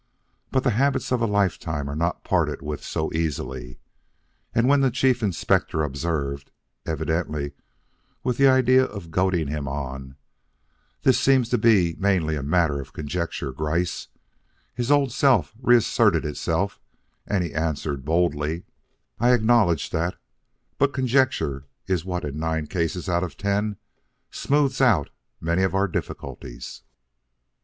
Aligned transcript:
But 0.51 0.63
the 0.63 0.71
habits 0.71 1.11
of 1.11 1.21
a 1.21 1.27
lifetime 1.27 1.87
are 1.87 1.95
not 1.95 2.23
parted 2.23 2.63
with 2.63 2.83
so 2.83 3.13
easily; 3.13 3.77
and 4.51 4.67
when 4.67 4.81
the 4.81 4.89
Chief 4.89 5.21
Inspector 5.21 5.79
observed 5.79 6.49
evidently 6.87 7.51
with 8.23 8.37
the 8.37 8.47
idea 8.47 8.85
of 8.85 9.11
goading 9.11 9.47
him 9.47 9.67
on 9.67 10.15
"This 11.03 11.19
seems 11.19 11.49
to 11.49 11.59
be 11.59 11.95
mainly 11.99 12.35
a 12.35 12.41
matter 12.41 12.81
of 12.81 12.93
conjecture, 12.93 13.51
Gryce," 13.51 14.07
his 14.73 14.89
old 14.89 15.11
self 15.11 15.53
reasserted 15.61 16.25
itself, 16.25 16.79
and 17.27 17.43
he 17.43 17.53
answered 17.53 18.03
boldly: 18.03 18.63
"I 19.19 19.33
acknowledge 19.33 19.91
that; 19.91 20.15
but 20.79 20.93
conjecture 20.93 21.67
is 21.85 22.03
what 22.03 22.25
in 22.25 22.39
nine 22.39 22.65
cases 22.65 23.07
out 23.07 23.21
of 23.23 23.37
ten 23.37 23.77
smoothes 24.31 24.81
out 24.81 25.11
many 25.39 25.61
of 25.61 25.75
our 25.75 25.87
difficulties. 25.87 26.81